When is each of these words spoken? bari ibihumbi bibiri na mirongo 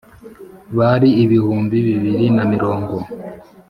bari 0.77 1.09
ibihumbi 1.23 1.77
bibiri 1.87 2.25
na 2.35 2.43
mirongo 2.51 2.93